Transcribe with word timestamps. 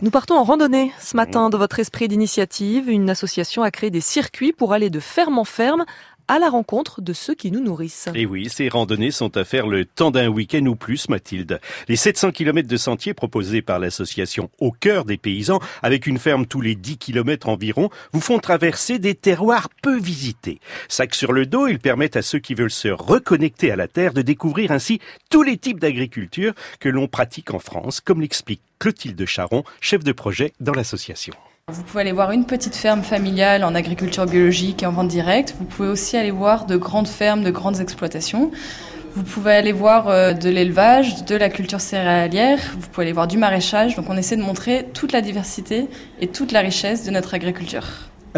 Nous 0.00 0.12
partons 0.12 0.36
en 0.36 0.44
randonnée 0.44 0.92
ce 1.00 1.16
matin 1.16 1.50
de 1.50 1.56
votre 1.56 1.80
esprit 1.80 2.06
d'initiative. 2.06 2.88
Une 2.88 3.10
association 3.10 3.64
a 3.64 3.72
créé 3.72 3.90
des 3.90 4.00
circuits 4.00 4.52
pour 4.52 4.72
aller 4.72 4.90
de 4.90 5.00
ferme 5.00 5.38
en 5.38 5.44
ferme 5.44 5.86
à 6.28 6.38
la 6.38 6.50
rencontre 6.50 7.00
de 7.00 7.12
ceux 7.12 7.34
qui 7.34 7.50
nous 7.50 7.60
nourrissent. 7.60 8.08
Et 8.14 8.26
oui, 8.26 8.48
ces 8.48 8.68
randonnées 8.68 9.10
sont 9.10 9.36
à 9.36 9.44
faire 9.44 9.66
le 9.66 9.84
temps 9.84 10.10
d'un 10.10 10.28
week-end 10.28 10.64
ou 10.66 10.76
plus, 10.76 11.08
Mathilde. 11.08 11.60
Les 11.88 11.96
700 11.96 12.32
km 12.32 12.68
de 12.68 12.76
sentiers 12.76 13.14
proposés 13.14 13.62
par 13.62 13.78
l'association 13.78 14.50
Au 14.58 14.70
cœur 14.70 15.04
des 15.04 15.16
paysans, 15.16 15.60
avec 15.82 16.06
une 16.06 16.18
ferme 16.18 16.46
tous 16.46 16.60
les 16.60 16.74
10 16.74 16.98
km 16.98 17.48
environ, 17.48 17.90
vous 18.12 18.20
font 18.20 18.38
traverser 18.38 18.98
des 18.98 19.14
terroirs 19.14 19.68
peu 19.82 19.98
visités. 19.98 20.60
Sac 20.88 21.14
sur 21.14 21.32
le 21.32 21.46
dos, 21.46 21.66
ils 21.66 21.78
permettent 21.78 22.16
à 22.16 22.22
ceux 22.22 22.38
qui 22.38 22.54
veulent 22.54 22.70
se 22.70 22.88
reconnecter 22.88 23.70
à 23.70 23.76
la 23.76 23.88
terre 23.88 24.12
de 24.12 24.22
découvrir 24.22 24.70
ainsi 24.70 25.00
tous 25.30 25.42
les 25.42 25.56
types 25.56 25.80
d'agriculture 25.80 26.52
que 26.80 26.88
l'on 26.88 27.08
pratique 27.08 27.54
en 27.54 27.58
France, 27.58 28.00
comme 28.00 28.20
l'explique 28.20 28.62
Clotilde 28.78 29.24
Charon, 29.26 29.64
chef 29.80 30.04
de 30.04 30.12
projet 30.12 30.52
dans 30.60 30.72
l'association. 30.72 31.34
Vous 31.70 31.82
pouvez 31.82 32.00
aller 32.00 32.12
voir 32.12 32.30
une 32.30 32.46
petite 32.46 32.74
ferme 32.74 33.02
familiale 33.02 33.62
en 33.62 33.74
agriculture 33.74 34.24
biologique 34.24 34.82
et 34.82 34.86
en 34.86 34.92
vente 34.92 35.08
directe. 35.08 35.54
Vous 35.58 35.66
pouvez 35.66 35.90
aussi 35.90 36.16
aller 36.16 36.30
voir 36.30 36.64
de 36.64 36.78
grandes 36.78 37.08
fermes, 37.08 37.44
de 37.44 37.50
grandes 37.50 37.80
exploitations. 37.80 38.50
Vous 39.14 39.22
pouvez 39.22 39.52
aller 39.52 39.72
voir 39.72 40.08
euh, 40.08 40.32
de 40.32 40.48
l'élevage, 40.48 41.26
de 41.26 41.36
la 41.36 41.50
culture 41.50 41.82
céréalière, 41.82 42.58
vous 42.78 42.88
pouvez 42.88 43.04
aller 43.04 43.12
voir 43.12 43.26
du 43.26 43.36
maraîchage. 43.36 43.96
Donc 43.96 44.06
on 44.08 44.16
essaie 44.16 44.36
de 44.36 44.42
montrer 44.42 44.86
toute 44.94 45.12
la 45.12 45.20
diversité 45.20 45.88
et 46.22 46.28
toute 46.28 46.52
la 46.52 46.60
richesse 46.60 47.04
de 47.04 47.10
notre 47.10 47.34
agriculture. 47.34 47.84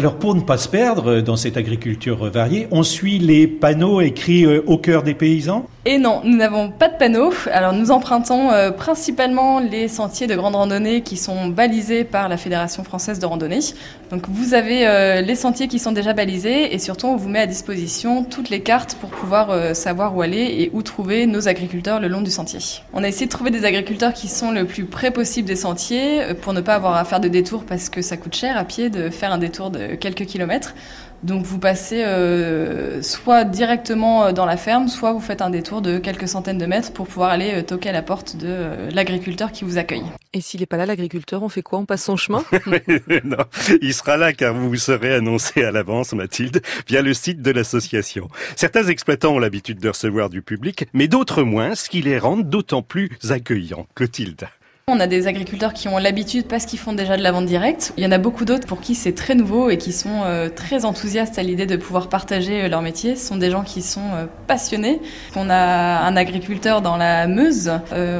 Alors 0.01 0.15
pour 0.15 0.33
ne 0.33 0.41
pas 0.41 0.57
se 0.57 0.67
perdre 0.67 1.21
dans 1.21 1.35
cette 1.35 1.57
agriculture 1.57 2.25
variée, 2.31 2.67
on 2.71 2.81
suit 2.81 3.19
les 3.19 3.45
panneaux 3.45 4.01
écrits 4.01 4.45
euh, 4.45 4.63
au 4.65 4.79
cœur 4.79 5.03
des 5.03 5.13
paysans? 5.13 5.67
Et 5.83 5.97
non, 5.97 6.21
nous 6.23 6.37
n'avons 6.37 6.69
pas 6.69 6.89
de 6.89 6.97
panneaux. 6.97 7.33
Alors 7.51 7.73
nous 7.73 7.89
empruntons 7.89 8.51
euh, 8.51 8.69
principalement 8.69 9.59
les 9.59 9.87
sentiers 9.87 10.27
de 10.27 10.35
grande 10.35 10.55
randonnée 10.55 11.01
qui 11.01 11.17
sont 11.17 11.47
balisés 11.47 12.03
par 12.03 12.29
la 12.29 12.37
Fédération 12.37 12.83
française 12.83 13.17
de 13.17 13.25
randonnée. 13.25 13.61
Donc 14.11 14.27
vous 14.29 14.53
avez 14.53 14.85
euh, 14.85 15.21
les 15.21 15.33
sentiers 15.33 15.67
qui 15.67 15.79
sont 15.79 15.91
déjà 15.91 16.13
balisés 16.13 16.75
et 16.75 16.77
surtout 16.77 17.07
on 17.07 17.15
vous 17.15 17.29
met 17.29 17.39
à 17.39 17.47
disposition 17.47 18.23
toutes 18.23 18.51
les 18.51 18.59
cartes 18.59 18.95
pour 19.01 19.09
pouvoir 19.09 19.49
euh, 19.49 19.73
savoir 19.73 20.15
où 20.15 20.21
aller 20.21 20.55
et 20.59 20.69
où 20.71 20.83
trouver 20.83 21.25
nos 21.25 21.47
agriculteurs 21.47 21.99
le 21.99 22.09
long 22.09 22.21
du 22.21 22.29
sentier. 22.29 22.59
On 22.93 23.03
a 23.03 23.07
essayé 23.07 23.25
de 23.25 23.31
trouver 23.31 23.49
des 23.49 23.65
agriculteurs 23.65 24.13
qui 24.13 24.27
sont 24.27 24.51
le 24.51 24.65
plus 24.65 24.85
près 24.85 25.09
possible 25.09 25.47
des 25.47 25.55
sentiers 25.55 26.35
pour 26.43 26.53
ne 26.53 26.61
pas 26.61 26.75
avoir 26.75 26.95
à 26.95 27.05
faire 27.05 27.19
de 27.19 27.27
détour 27.27 27.63
parce 27.67 27.89
que 27.89 28.03
ça 28.03 28.17
coûte 28.17 28.35
cher 28.35 28.55
à 28.55 28.65
pied 28.65 28.91
de 28.91 29.09
faire 29.09 29.31
un 29.31 29.39
détour 29.39 29.71
de 29.71 29.90
quelques 29.99 30.25
kilomètres. 30.25 30.73
Donc 31.23 31.45
vous 31.45 31.59
passez 31.59 32.03
euh, 32.03 33.01
soit 33.03 33.43
directement 33.43 34.25
euh, 34.25 34.31
dans 34.31 34.45
la 34.45 34.57
ferme, 34.57 34.87
soit 34.87 35.13
vous 35.13 35.19
faites 35.19 35.41
un 35.41 35.51
détour 35.51 35.81
de 35.81 35.99
quelques 35.99 36.27
centaines 36.27 36.57
de 36.57 36.65
mètres 36.65 36.93
pour 36.93 37.07
pouvoir 37.07 37.29
aller 37.29 37.51
euh, 37.53 37.61
toquer 37.61 37.89
à 37.89 37.91
la 37.91 38.01
porte 38.01 38.37
de 38.37 38.89
l'agriculteur 38.91 39.51
qui 39.51 39.63
vous 39.63 39.77
accueille. 39.77 40.03
Et 40.33 40.41
s'il 40.41 40.61
n'est 40.61 40.65
pas 40.65 40.77
là, 40.77 40.87
l'agriculteur, 40.87 41.43
on 41.43 41.49
fait 41.49 41.61
quoi? 41.61 41.77
On 41.79 41.85
passe 41.85 42.03
son 42.03 42.17
chemin? 42.17 42.43
Non, 43.23 43.45
il 43.81 43.93
sera 43.93 44.17
là 44.17 44.33
car 44.33 44.53
vous 44.53 44.69
vous 44.69 44.77
serez 44.77 45.13
annoncé 45.13 45.63
à 45.63 45.71
l'avance, 45.71 46.13
Mathilde, 46.13 46.61
via 46.87 47.01
le 47.01 47.13
site 47.13 47.41
de 47.41 47.51
l'association. 47.51 48.29
Certains 48.55 48.87
exploitants 48.87 49.35
ont 49.35 49.39
l'habitude 49.39 49.79
de 49.79 49.89
recevoir 49.89 50.29
du 50.29 50.41
public, 50.41 50.87
mais 50.93 51.07
d'autres 51.07 51.43
moins, 51.43 51.75
ce 51.75 51.89
qui 51.89 52.01
les 52.01 52.17
rend 52.17 52.37
d'autant 52.37 52.81
plus 52.81 53.09
accueillants. 53.29 53.85
Clotilde. 53.95 54.47
On 54.93 54.99
a 54.99 55.07
des 55.07 55.27
agriculteurs 55.27 55.73
qui 55.73 55.87
ont 55.87 55.97
l'habitude 55.97 56.47
parce 56.47 56.65
qu'ils 56.65 56.77
font 56.77 56.91
déjà 56.91 57.15
de 57.15 57.23
la 57.23 57.31
vente 57.31 57.45
directe. 57.45 57.93
Il 57.95 58.03
y 58.03 58.07
en 58.07 58.11
a 58.11 58.17
beaucoup 58.17 58.43
d'autres 58.43 58.67
pour 58.67 58.81
qui 58.81 58.93
c'est 58.93 59.13
très 59.13 59.35
nouveau 59.35 59.69
et 59.69 59.77
qui 59.77 59.93
sont 59.93 60.23
euh, 60.25 60.49
très 60.49 60.83
enthousiastes 60.83 61.39
à 61.39 61.43
l'idée 61.43 61.65
de 61.65 61.77
pouvoir 61.77 62.09
partager 62.09 62.63
euh, 62.63 62.67
leur 62.67 62.81
métier. 62.81 63.15
Ce 63.15 63.25
sont 63.25 63.37
des 63.37 63.49
gens 63.49 63.63
qui 63.63 63.81
sont 63.81 64.01
euh, 64.13 64.25
passionnés. 64.47 64.99
On 65.37 65.49
a 65.49 66.01
un 66.01 66.17
agriculteur 66.17 66.81
dans 66.81 66.97
la 66.97 67.25
Meuse 67.27 67.71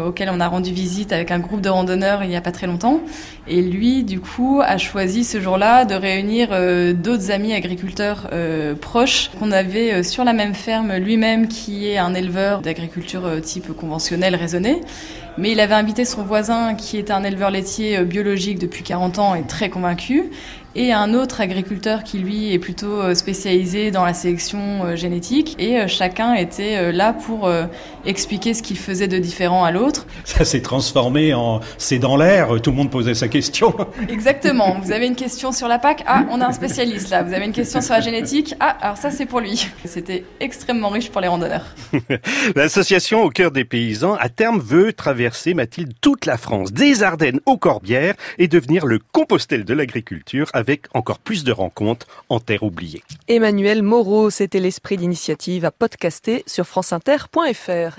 auquel 0.08 0.30
on 0.32 0.40
a 0.40 0.48
rendu 0.48 0.72
visite 0.72 1.12
avec 1.12 1.32
un 1.32 1.40
groupe 1.40 1.60
de 1.60 1.68
randonneurs 1.68 2.24
il 2.24 2.30
n'y 2.30 2.38
a 2.38 2.42
pas 2.42 2.54
très 2.54 2.68
longtemps. 2.68 3.02
Et 3.50 3.62
lui, 3.62 4.06
du 4.06 4.22
coup, 4.22 4.62
a 4.64 4.78
choisi 4.78 5.26
ce 5.26 5.42
jour-là 5.42 5.84
de 5.84 5.96
réunir 5.96 6.50
d'autres 6.94 7.32
amis 7.32 7.54
agriculteurs 7.54 8.30
proches 8.80 9.32
qu'on 9.40 9.52
avait 9.52 10.04
sur 10.04 10.24
la 10.24 10.34
même 10.34 10.54
ferme 10.54 10.96
lui-même 10.96 11.48
qui 11.48 11.88
est 11.88 11.98
un 11.98 12.14
éleveur 12.14 12.62
d'agriculture 12.62 13.42
type 13.42 13.76
conventionnel 13.76 14.36
raisonné. 14.36 14.82
Mais 15.38 15.52
il 15.52 15.60
avait 15.60 15.76
invité 15.76 16.06
son 16.06 16.24
voisin 16.24 16.61
qui 16.78 16.98
est 16.98 17.12
un 17.12 17.24
éleveur 17.24 17.52
laitier 17.52 17.98
euh, 17.98 18.04
biologique 18.04 18.60
depuis 18.60 18.84
40 18.84 19.20
ans 19.20 19.36
et 19.36 19.44
très 19.44 19.70
convaincu 19.70 20.32
et 20.76 20.94
un 20.94 21.14
autre 21.14 21.42
agriculteur 21.42 22.04
qui 22.04 22.20
lui 22.20 22.54
est 22.54 22.60
plutôt 22.60 23.02
euh, 23.02 23.16
spécialisé 23.16 23.92
dans 23.92 24.06
la 24.06 24.14
sélection 24.14 24.86
euh, 24.86 24.96
génétique 24.96 25.56
et 25.60 25.80
euh, 25.80 25.88
chacun 25.88 26.34
était 26.34 26.92
là 26.92 27.14
pour 27.14 27.50
expliquer 28.06 28.54
ce 28.54 28.64
qu'il 28.64 28.78
faisait 28.78 29.08
de 29.08 29.18
différent 29.18 29.64
à 29.64 29.72
l'autre. 29.72 30.06
Ça 30.24 30.46
s'est 30.46 30.62
transformé 30.62 31.34
en 31.34 31.60
c'est 31.78 32.00
dans 32.00 32.18
l'air, 32.18 32.62
tout 32.62 32.72
le 32.72 32.78
monde 32.78 32.92
posait 32.92 33.14
sa 33.14 33.28
question. 33.28 33.76
Exactement, 34.10 34.80
vous 34.84 34.92
avez 34.92 35.08
une 35.08 35.16
question 35.16 35.52
sur 35.52 35.68
la 35.68 35.80
PAC, 35.80 36.04
ah 36.08 36.24
on 36.30 36.42
a 36.42 36.48
un 36.48 36.52
spécialiste 36.52 37.10
là, 37.10 37.24
vous 37.24 37.34
avez 37.34 37.46
une 37.46 37.52
question 37.52 37.82
sur 37.82 37.94
la 37.94 38.02
génétique, 38.02 38.56
ah 38.60 38.78
alors 38.82 38.98
ça 38.98 39.12
c'est 39.12 39.26
pour 39.26 39.40
lui. 39.40 39.68
C'était 39.86 40.24
extrêmement 40.40 40.90
riche 40.90 41.10
pour 41.10 41.22
les 41.22 41.28
randonneurs. 41.28 41.66
L'association 42.56 43.24
au 43.24 43.30
cœur 43.30 43.52
des 43.52 43.66
paysans 43.66 44.16
à 44.16 44.30
terme 44.30 44.60
veut 44.60 44.94
traverser 44.94 45.54
Mathilde 45.54 45.94
toute 46.02 46.26
la 46.26 46.38
France, 46.38 46.72
des 46.72 47.04
Ardennes 47.04 47.40
aux 47.46 47.58
Corbières 47.58 48.16
et 48.38 48.48
devenir 48.48 48.86
le 48.86 49.00
Compostelle 49.12 49.66
de 49.66 49.74
l'agriculture 49.74 50.50
avec 50.62 50.86
encore 50.94 51.20
plus 51.20 51.44
de 51.44 51.52
rencontres 51.52 52.08
en 52.30 52.40
terre 52.40 52.64
oubliée. 52.64 53.04
Emmanuel 53.28 53.84
Moreau, 53.84 54.30
c'était 54.30 54.62
l'esprit 54.62 54.96
d'initiative 54.96 55.66
à 55.66 55.72
podcaster 55.72 56.44
sur 56.48 56.66
franceinter.fr. 56.66 57.98